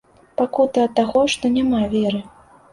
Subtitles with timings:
[0.39, 2.27] Пакута ад таго, што няма веры.